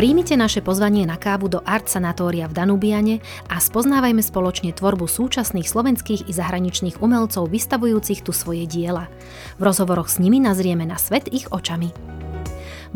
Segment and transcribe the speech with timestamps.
[0.00, 3.20] Príjmite naše pozvanie na kávu do Art Sanatória v Danubiane
[3.52, 9.12] a spoznávajme spoločne tvorbu súčasných slovenských i zahraničných umelcov vystavujúcich tu svoje diela.
[9.60, 11.92] V rozhovoroch s nimi nazrieme na svet ich očami.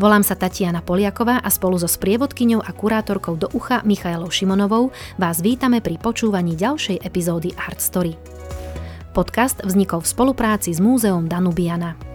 [0.01, 4.89] Volám sa Tatiana Poliaková a spolu so sprievodkyňou a kurátorkou do ucha Michailou Šimonovou
[5.21, 8.17] vás vítame pri počúvaní ďalšej epizódy Art Story.
[9.13, 12.14] Podcast vznikol v spolupráci s Múzeom Danubiana.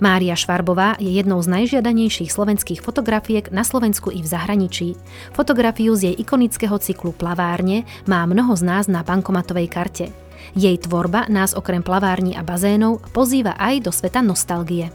[0.00, 4.96] Mária Švarbová je jednou z najžiadanejších slovenských fotografiek na Slovensku i v zahraničí.
[5.36, 10.08] Fotografiu z jej ikonického cyklu Plavárne má mnoho z nás na bankomatovej karte.
[10.56, 14.88] Jej tvorba nás okrem plavární a bazénov pozýva aj do sveta nostalgie.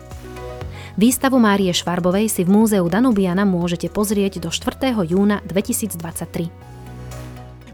[0.98, 4.90] Výstavu Márie Švarbovej si v múzeu Danubiana môžete pozrieť do 4.
[5.06, 6.75] júna 2023.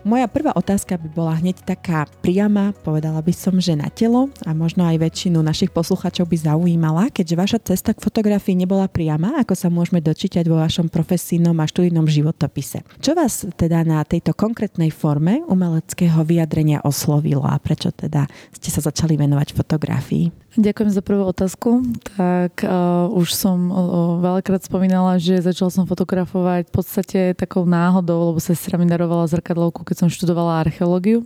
[0.01, 4.49] Moja prvá otázka by bola hneď taká priama, povedala by som, že na telo a
[4.49, 9.53] možno aj väčšinu našich posluchačov by zaujímala, keďže vaša cesta k fotografii nebola priama, ako
[9.53, 12.81] sa môžeme dočítať vo vašom profesijnom a študijnom životopise.
[12.97, 18.25] Čo vás teda na tejto konkrétnej forme umeleckého vyjadrenia oslovilo a prečo teda
[18.57, 20.50] ste sa začali venovať fotografii?
[20.51, 21.79] Ďakujem za prvú otázku.
[22.19, 28.35] Tak uh, už som uh, veľakrát spomínala, že začala som fotografovať v podstate takou náhodou,
[28.35, 31.23] lebo sestra mi darovala zrkadlovku, keď som študovala archeológiu.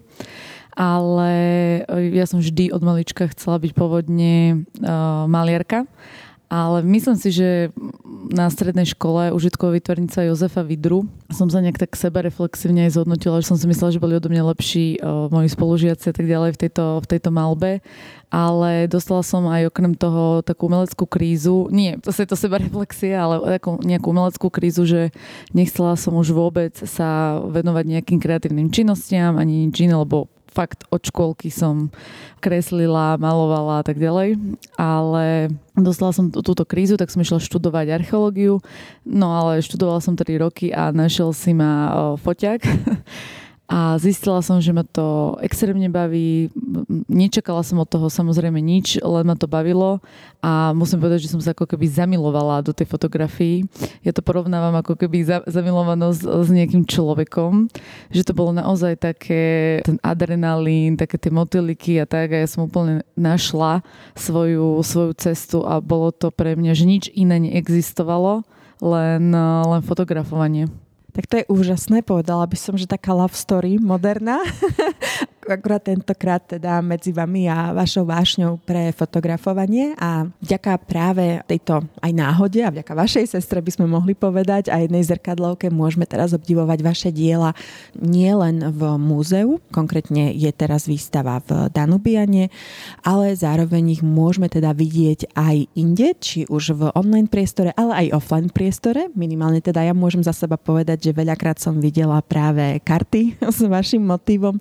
[0.77, 1.33] Ale
[2.13, 5.89] ja som vždy od malička chcela byť pôvodne uh, malierka
[6.49, 7.73] ale myslím si, že
[8.29, 13.41] na strednej škole užitková výtvarnica Jozefa Vidru som sa nejak tak seba reflexívne aj zhodnotila,
[13.41, 16.53] že som si myslela, že boli odo mňa lepší uh, moji spolužiaci a tak ďalej
[16.53, 17.81] v tejto, v tejto malbe.
[18.29, 23.21] Ale dostala som aj okrem toho takú umeleckú krízu, nie, to je to seba reflexia,
[23.21, 25.01] ale takú nejakú umeleckú krízu, že
[25.55, 31.03] nechcela som už vôbec sa venovať nejakým kreatívnym činnostiam ani nič iné, lebo fakt od
[31.03, 31.91] škôlky som
[32.39, 34.39] kreslila, malovala a tak ďalej,
[34.79, 38.63] ale dostala som túto krízu, tak som išla študovať archeológiu,
[39.03, 42.61] no ale študovala som 3 roky a našiel si ma foťák
[43.65, 46.53] a zistila som, že ma to extrémne baví.
[47.09, 50.05] Nečakala som od toho samozrejme nič, len ma to bavilo
[50.37, 53.65] a musím povedať, že som sa ako keby zamilovala do tej fotografii.
[54.05, 57.65] Ja to porovnávam ako keby za, zamilovanosť s nejakým človekom,
[58.13, 62.69] že to bolo naozaj také, ten adrenalín, také tie motyliky a tak a ja som
[62.69, 63.81] úplne našla
[64.13, 68.45] svoju, svoju cestu a bolo to pre mňa, že nič iné neexistovalo,
[68.77, 69.33] len,
[69.65, 70.69] len fotografovanie.
[71.15, 74.43] Tak to je úžasné, povedala by som, že taká love story moderná.
[75.49, 82.11] akurát tentokrát teda medzi vami a vašou vášňou pre fotografovanie a vďaka práve tejto aj
[82.11, 86.79] náhode a vďaka vašej sestre by sme mohli povedať a jednej zrkadlovke môžeme teraz obdivovať
[86.81, 87.55] vaše diela
[87.97, 92.51] nie len v múzeu, konkrétne je teraz výstava v Danubiane,
[93.01, 98.15] ale zároveň ich môžeme teda vidieť aj inde, či už v online priestore, ale aj
[98.21, 99.11] offline priestore.
[99.15, 104.03] Minimálne teda ja môžem za seba povedať, že veľakrát som videla práve karty s vašim
[104.03, 104.59] motivom,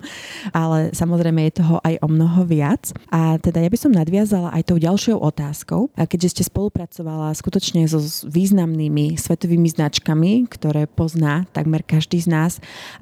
[0.51, 2.91] ale ale samozrejme je toho aj o mnoho viac.
[3.07, 7.87] A teda ja by som nadviazala aj tou ďalšou otázkou, a keďže ste spolupracovala skutočne
[7.87, 12.53] so významnými svetovými značkami, ktoré pozná takmer každý z nás.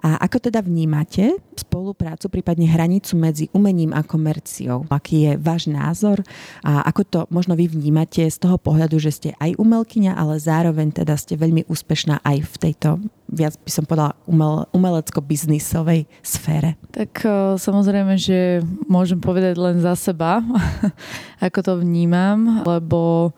[0.05, 4.85] A ako teda vnímate spoluprácu, prípadne hranicu medzi umením a komerciou?
[4.93, 6.21] Aký je váš názor
[6.61, 10.93] a ako to možno vy vnímate z toho pohľadu, že ste aj umelkyňa, ale zároveň
[10.93, 12.89] teda ste veľmi úspešná aj v tejto
[13.33, 16.77] viac by som povedala umel, umelecko-biznisovej sfére?
[16.93, 20.39] Tak e, samozrejme, že môžem povedať len za seba,
[21.45, 23.33] ako to vnímam, lebo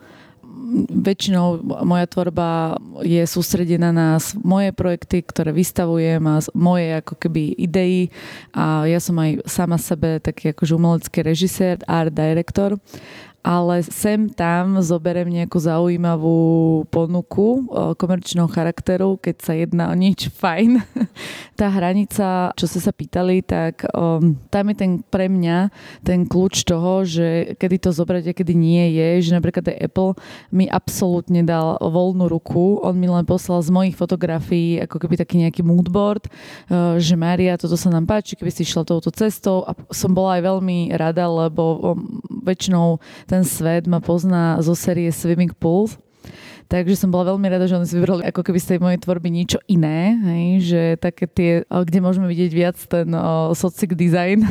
[0.89, 8.09] väčšinou moja tvorba je sústredená na moje projekty, ktoré vystavujem a moje ako keby idei
[8.51, 12.81] a ja som aj sama sebe taký akože umelecký režisér, art director
[13.45, 20.81] ale sem tam zoberiem nejakú zaujímavú ponuku komerčného charakteru, keď sa jedná o nič fajn.
[21.55, 25.72] Tá hranica, čo ste sa pýtali, tak um, tam je ten pre mňa
[26.03, 30.19] ten kľúč toho, že kedy to zobrať a kedy nie je, že napríklad Apple
[30.55, 35.43] mi absolútne dal voľnú ruku, on mi len poslal z mojich fotografií ako keby taký
[35.43, 36.31] nejaký moodboard,
[36.72, 39.67] uh, že Mária, toto sa nám páči, keby si išla touto cestou.
[39.67, 45.11] A som bola aj veľmi rada, lebo um, väčšinou ten svet ma pozná zo série
[45.11, 45.99] Swimming Pools.
[46.66, 49.29] Takže som bola veľmi rada, že oni si vybrali ako keby z tej mojej tvorby
[49.29, 54.41] niečo iné, hej, že také tie, kde môžeme vidieť viac ten o, socic design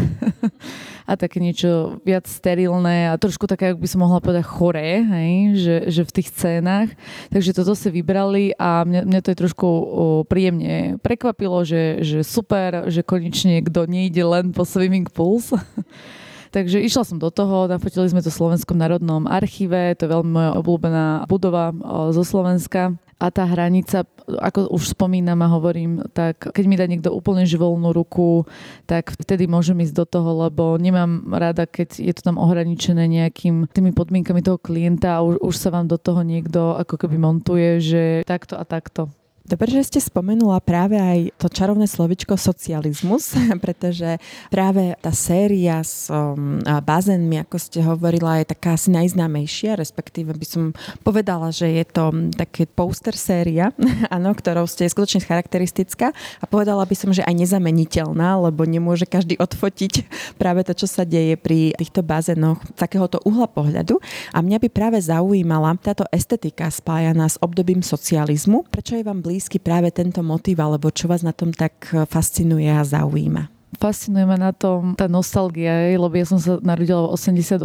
[1.04, 5.32] a také niečo viac sterilné a trošku také, ako by som mohla povedať, choré, hej,
[5.60, 6.88] že, že v tých scénach.
[7.28, 9.82] Takže toto si vybrali a mňa, mňa to je trošku o,
[10.24, 15.52] príjemne prekvapilo, že, že super, že konečne kto nejde len po swimming pools.
[16.54, 20.30] Takže išla som do toho, nafotili sme to v Slovenskom národnom archíve, to je veľmi
[20.30, 21.74] moja obľúbená budova
[22.14, 22.94] zo Slovenska.
[23.18, 27.94] A tá hranica, ako už spomínam a hovorím, tak keď mi dá niekto úplne voľnú
[27.94, 28.44] ruku,
[28.84, 33.70] tak vtedy môžem ísť do toho, lebo nemám rada, keď je to tam ohraničené nejakým
[33.70, 37.78] tými podmienkami toho klienta a už, už sa vám do toho niekto ako keby montuje,
[37.78, 39.08] že takto a takto.
[39.44, 44.16] Dobre, že ste spomenula práve aj to čarovné slovičko socializmus, pretože
[44.48, 50.46] práve tá séria s um, bazénmi, ako ste hovorila, je taká asi najznámejšia, respektíve by
[50.48, 50.62] som
[51.04, 53.68] povedala, že je to také poster séria,
[54.16, 59.36] áno, ktorou ste skutočne charakteristická a povedala by som, že aj nezameniteľná, lebo nemôže každý
[59.36, 60.08] odfotiť
[60.40, 64.00] práve to, čo sa deje pri týchto bazénoch takéhoto uhla pohľadu.
[64.32, 68.64] A mňa by práve zaujímala táto estetika spájaná s obdobím socializmu.
[68.72, 72.06] Prečo je vám blízko blízky práve tento motív, alebo čo vás na tom tak e,
[72.06, 73.50] fascinuje a zaujíma?
[73.82, 77.58] Fascinuje ma na tom tá nostalgia, lebo ja som sa narodila v 88,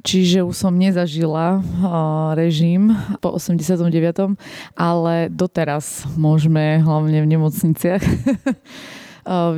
[0.00, 4.40] čiže už som nezažila uh, režim po 89.
[4.72, 8.00] Ale doteraz môžeme, hlavne v nemocniciach,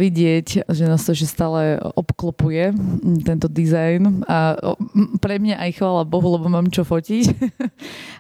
[0.03, 2.71] vidieť, že nás to že stále obklopuje,
[3.27, 4.27] tento dizajn.
[4.27, 4.55] A
[5.19, 7.25] pre mňa aj chvála Bohu, lebo mám čo fotiť.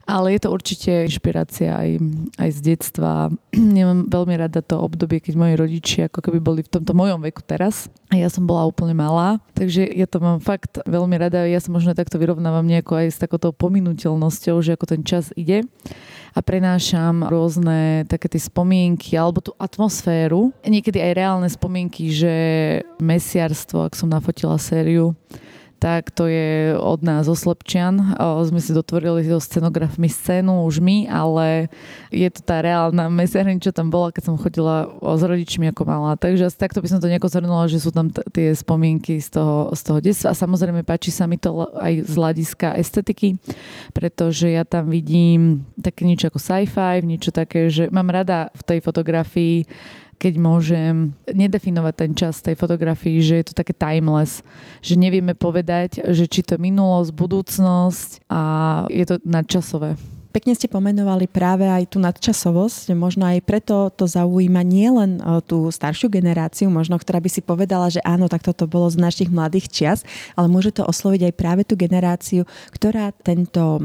[0.06, 1.98] Ale je to určite inšpirácia aj,
[2.38, 3.34] aj z detstva.
[3.76, 7.42] Nemám veľmi rada to obdobie, keď moji rodičia ako keby boli v tomto mojom veku
[7.42, 7.90] teraz.
[8.14, 9.42] A ja som bola úplne malá.
[9.58, 11.42] Takže ja to mám fakt veľmi rada.
[11.42, 15.66] Ja sa možno takto vyrovnávam nejako aj s takouto pominuteľnosťou, že ako ten čas ide
[16.36, 20.52] a prenášam rôzne také tie spomienky alebo tú atmosféru.
[20.68, 22.34] Niekedy aj reálne spomienky, že
[23.00, 25.16] mesiarstvo, ak som nafotila sériu,
[25.76, 28.16] tak to je od nás oslepčian.
[28.18, 31.68] Sme si dotvorili so scenografmi scénu už my, ale
[32.08, 36.16] je to tá reálna mesiarň, čo tam bola, keď som chodila s rodičmi ako malá.
[36.16, 39.36] Takže asi takto by som to nejako zhrnula, že sú tam t- tie spomienky z
[39.36, 40.32] toho, z toho detstva.
[40.32, 43.36] A samozrejme páči sa mi to aj z hľadiska estetiky,
[43.92, 48.78] pretože ja tam vidím také niečo ako sci-fi, niečo také, že mám rada v tej
[48.80, 49.68] fotografii
[50.16, 54.40] keď môžem nedefinovať ten čas tej fotografii, že je to také timeless,
[54.80, 58.42] že nevieme povedať, že či to je minulosť, budúcnosť a
[58.88, 60.15] je to nadčasové.
[60.36, 65.72] Pekne ste pomenovali práve aj tú nadčasovosť, možno aj preto to zaujíma nielen e, tú
[65.72, 69.72] staršiu generáciu, možno ktorá by si povedala, že áno, tak toto bolo z našich mladých
[69.72, 70.04] čias,
[70.36, 73.80] ale môže to osloviť aj práve tú generáciu, ktorá tento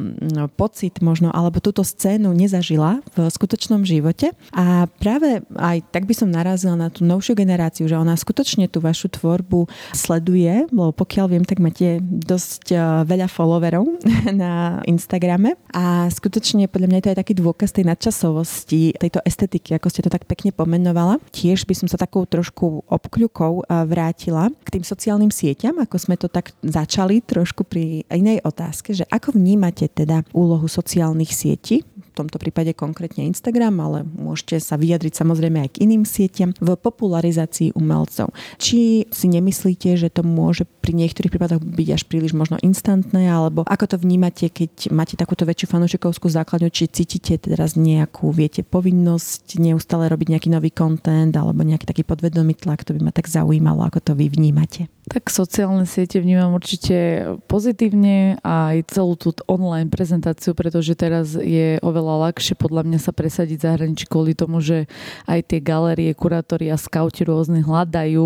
[0.59, 4.36] pocit možno alebo túto scénu nezažila v skutočnom živote.
[4.51, 8.83] A práve aj tak by som narazila na tú novšiu generáciu, že ona skutočne tú
[8.83, 12.77] vašu tvorbu sleduje, lebo pokiaľ viem, tak máte dosť e,
[13.07, 13.88] veľa followerov
[14.36, 19.77] na Instagrame a skutočne skutočne podľa mňa to je taký dôkaz tej nadčasovosti, tejto estetiky,
[19.77, 21.21] ako ste to tak pekne pomenovala.
[21.29, 26.25] Tiež by som sa takou trošku obkľukou vrátila k tým sociálnym sieťam, ako sme to
[26.33, 32.37] tak začali trošku pri inej otázke, že ako vnímate teda úlohu sociálnych sietí v tomto
[32.37, 38.35] prípade konkrétne Instagram, ale môžete sa vyjadriť samozrejme aj k iným sieťam v popularizácii umelcov.
[38.59, 43.63] Či si nemyslíte, že to môže pri niektorých prípadoch byť až príliš možno instantné, alebo
[43.63, 49.55] ako to vnímate, keď máte takúto väčšiu fanúšikovskú základňu, či cítite teraz nejakú, viete, povinnosť
[49.63, 53.87] neustále robiť nejaký nový content alebo nejaký taký podvedomý tlak, to by ma tak zaujímalo,
[53.87, 54.91] ako to vy vnímate.
[55.01, 61.81] Tak sociálne siete vnímam určite pozitívne a aj celú tú online prezentáciu, pretože teraz je
[61.81, 64.85] oveľa ľahšie podľa mňa sa presadiť zahraničí kvôli tomu, že
[65.25, 68.23] aj tie galerie, kurátori a skauti rôzne hľadajú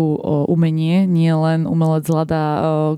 [0.52, 2.44] umenie, nie len umelec hľadá,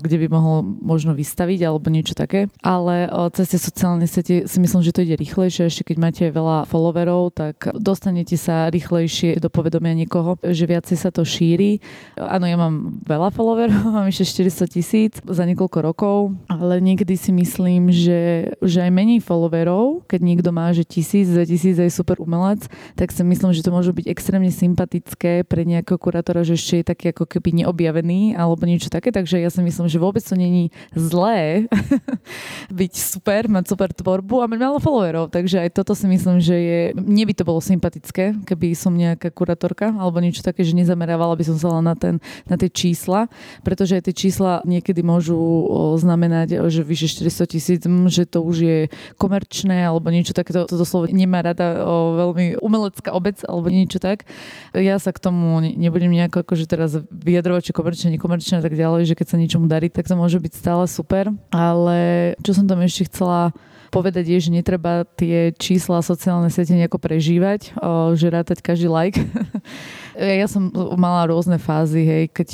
[0.03, 4.83] kde by mohol možno vystaviť alebo niečo také, ale cez tie sociálne siete si myslím,
[4.83, 9.95] že to ide rýchlejšie, ešte keď máte veľa followerov, tak dostanete sa rýchlejšie do povedomia
[9.95, 11.79] niekoho, že viacej sa to šíri.
[12.19, 16.17] Áno, ja mám veľa followerov, mám ešte 400 tisíc za niekoľko rokov,
[16.49, 21.45] ale niekedy si myslím, že, že aj menej followerov, keď niekto má, že tisíc, za
[21.45, 22.65] tisíc aj super umelec,
[22.97, 26.85] tak si myslím, že to môže byť extrémne sympatické pre nejakého kurátora, že ešte je
[26.85, 30.73] taký ako keby neobjavený alebo niečo také, takže ja si myslím, že vôbec to není
[30.97, 31.69] zlé
[32.79, 36.55] byť super, mať super tvorbu a mať málo followerov, takže aj toto si myslím, že
[36.55, 41.37] je, mne by to bolo sympatické, keby som nejaká kurátorka alebo niečo také, že nezamerávala
[41.37, 42.17] by som sa na, ten,
[42.49, 43.29] na tie čísla,
[43.61, 45.37] pretože tie čísla niekedy môžu
[45.99, 48.79] znamenať, že vyše 400 tisíc, že to už je
[49.15, 51.83] komerčné alebo niečo takéto, to doslova nemá rada
[52.15, 54.27] veľmi umelecká obec alebo niečo tak.
[54.73, 59.09] Ja sa k tomu nebudem nejako akože teraz vyjadrovať, či komerčné, nekomerčné a tak ďalej,
[59.09, 61.31] že keď sa niečomu darí, tak to môže byť stále super.
[61.53, 63.51] Ale čo som tam ešte chcela
[63.89, 67.73] povedať je, že netreba tie čísla sociálne siete nejako prežívať,
[68.15, 69.17] že rátať každý like.
[70.19, 70.67] ja som
[70.99, 72.49] mala rôzne fázy, hej, keď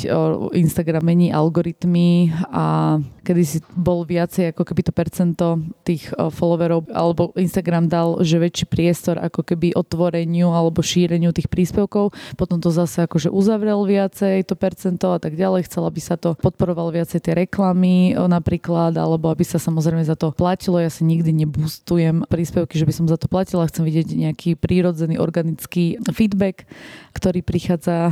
[0.54, 5.46] Instagram mení algoritmy a kedy si bol viacej ako keby to percento
[5.82, 12.14] tých followerov, alebo Instagram dal, že väčší priestor ako keby otvoreniu alebo šíreniu tých príspevkov,
[12.38, 16.38] potom to zase akože uzavrel viacej to percento a tak ďalej, chcela by sa to
[16.38, 21.34] podporoval viacej tie reklamy napríklad, alebo aby sa samozrejme za to platilo, ja si nikdy
[21.34, 26.70] neboostujem príspevky, že by som za to platila, chcem vidieť nejaký prírodzený organický feedback,
[27.18, 28.12] ktorý prichádza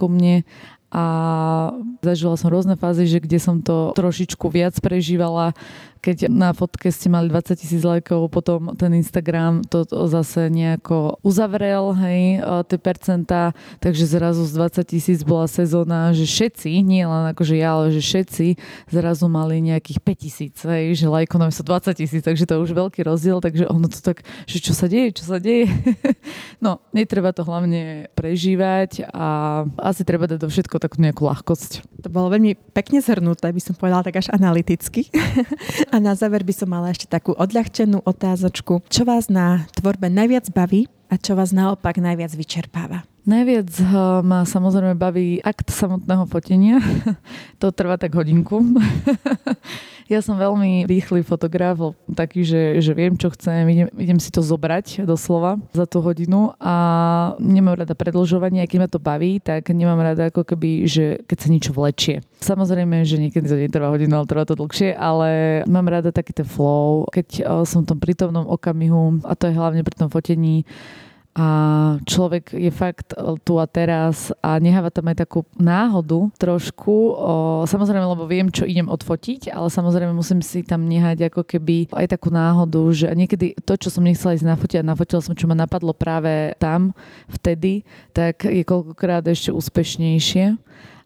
[0.00, 0.48] ku mne
[0.90, 1.04] a
[2.02, 5.54] zažila som rôzne fázy, že kde som to trošičku viac prežívala,
[6.00, 11.92] keď na fotke ste mali 20 tisíc lajkov, potom ten Instagram to, zase nejako uzavrel,
[11.92, 13.52] hej, tie percentá,
[13.84, 18.00] takže zrazu z 20 tisíc bola sezóna, že všetci, nie len akože ja, ale že
[18.00, 18.56] všetci
[18.88, 22.72] zrazu mali nejakých 5 tisíc, hej, že lajkov sa 20 tisíc, takže to je už
[22.72, 25.68] veľký rozdiel, takže ono to tak, že čo sa deje, čo sa deje.
[26.64, 31.84] no, netreba to hlavne prežívať a asi treba dať do všetko takú nejakú ľahkosť.
[32.00, 35.12] To bolo veľmi pekne zhrnuté, by som povedala tak až analyticky.
[35.92, 38.80] A na záver by som mala ešte takú odľahčenú otázočku.
[38.88, 43.04] Čo vás na tvorbe najviac baví a čo vás naopak najviac vyčerpáva?
[43.28, 43.86] Najviac eh,
[44.24, 46.80] ma samozrejme baví akt samotného fotenia.
[47.60, 48.64] to trvá tak hodinku.
[50.12, 51.78] ja som veľmi rýchly fotograf,
[52.10, 56.50] taký, že, že viem, čo chcem, idem, idem si to zobrať doslova za tú hodinu
[56.58, 56.74] a
[57.38, 61.48] nemám rada predlžovanie, keď ma to baví, tak nemám rada ako keby, že keď sa
[61.52, 62.26] niečo vlečie.
[62.42, 66.48] Samozrejme, že niekedy to netrvá hodinu, ale trvá to dlhšie, ale mám rada taký ten
[66.48, 70.66] flow, keď eh, som v tom prítomnom okamihu a to je hlavne pri tom fotení,
[71.30, 71.48] a
[72.10, 77.34] človek je fakt e, tu a teraz a neháva tam aj takú náhodu trošku, o,
[77.70, 82.18] samozrejme, lebo viem, čo idem odfotiť, ale samozrejme musím si tam nehať ako keby aj
[82.18, 85.54] takú náhodu, že niekedy to, čo som nechcela ísť nafotiť a nafotila som, čo ma
[85.54, 86.98] napadlo práve tam,
[87.30, 90.58] vtedy, tak je koľkokrát ešte úspešnejšie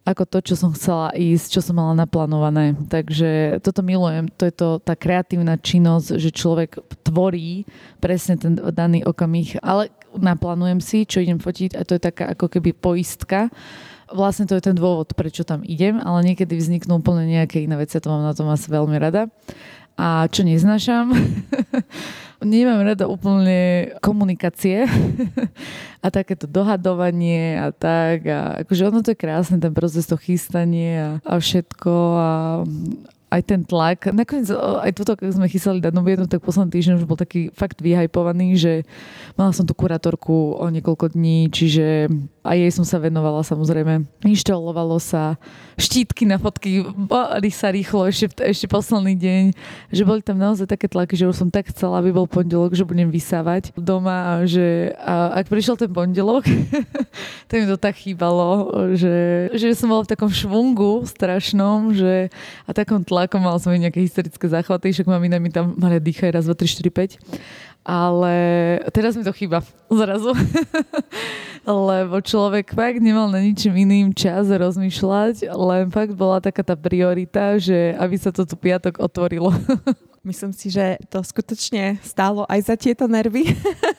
[0.05, 2.77] ako to, čo som chcela ísť, čo som mala naplánované.
[2.93, 6.77] Takže toto milujem, to je to tá kreatívna činnosť, že človek
[7.09, 7.65] tvorí
[8.05, 12.53] presne ten daný okamih, ale naplánujem si, čo idem fotiť a to je taká ako
[12.53, 13.49] keby poistka.
[14.13, 17.97] Vlastne to je ten dôvod, prečo tam idem, ale niekedy vzniknú úplne nejaké iné veci,
[17.97, 19.33] to mám na tom asi veľmi rada.
[19.95, 21.15] A čo neznášam,
[22.45, 24.91] nemám rada úplne komunikácie
[26.05, 28.27] a takéto dohadovanie a tak.
[28.27, 32.31] A akože ono to je krásne, ten proces, to chystanie a, a všetko a
[33.35, 34.15] aj ten tlak.
[34.15, 37.83] Nakoniec aj toto, keď sme chystali Danú jednu, tak posledný týždeň už bol taký fakt
[37.83, 38.73] vyhajpovaný, že
[39.35, 42.07] mala som tú kurátorku o niekoľko dní, čiže
[42.47, 44.07] aj jej som sa venovala samozrejme.
[44.23, 45.41] Inštalovalo sa
[45.75, 49.43] štítky na fotky, boli sa rýchlo ešte, ešte posledný deň,
[49.91, 52.87] že boli tam naozaj také tlaky, že už som tak chcela, aby bol pondelok, že
[52.87, 56.47] budem vysávať doma a že ak prišiel ten pondelok,
[57.49, 62.29] tak mi to tak chýbalo, že, že som bola v takom švungu strašnom, že
[62.69, 66.45] a takom tlakom mal som nejaké historické záchvaty, však mamina mi tam mali dýchaj raz,
[66.45, 68.35] 2, 3, 4, 5 ale
[68.97, 69.61] teraz mi to chýba
[69.93, 70.33] zrazu.
[71.69, 77.61] Lebo človek fakt nemal na ničím iným čas rozmýšľať, len fakt bola taká tá priorita,
[77.61, 79.53] že aby sa to tu piatok otvorilo.
[80.25, 83.53] Myslím si, že to skutočne stálo aj za tieto nervy,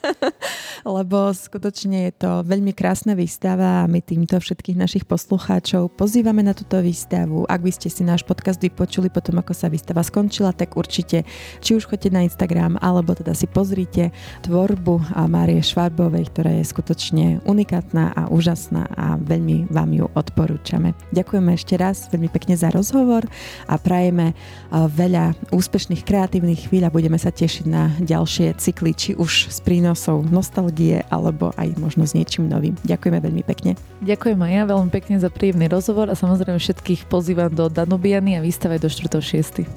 [0.84, 6.52] lebo skutočne je to veľmi krásna výstava a my týmto všetkých našich poslucháčov pozývame na
[6.52, 7.48] túto výstavu.
[7.48, 11.24] Ak by ste si náš podcast vypočuli potom, ako sa výstava skončila, tak určite
[11.64, 14.12] či už chodite na Instagram, alebo teda si pozrite
[14.44, 20.98] tvorbu a Márie Švarbovej, ktorá je skutočne unikátna a úžasná a veľmi vám ju odporúčame.
[21.14, 23.24] Ďakujeme ešte raz veľmi pekne za rozhovor
[23.70, 24.34] a prajeme
[24.74, 30.26] veľa úspešných kreatívnych chvíľ a budeme sa tešiť na ďalšie cykly, či už s prínosou
[30.66, 32.74] nostalgie, alebo aj možno s niečím novým.
[32.82, 33.78] Ďakujeme veľmi pekne.
[34.02, 38.42] Ďakujem aj ja veľmi pekne za príjemný rozhovor a samozrejme všetkých pozývam do Danubiany a
[38.42, 39.70] výstave do 4.6.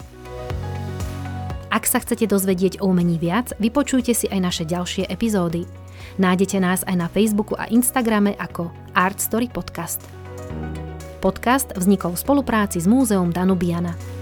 [1.68, 5.68] Ak sa chcete dozvedieť o umení viac, vypočujte si aj naše ďalšie epizódy.
[6.16, 10.00] Nájdete nás aj na Facebooku a Instagrame ako Art Story Podcast.
[11.20, 14.17] Podcast vznikol v spolupráci s Múzeum Danubiana.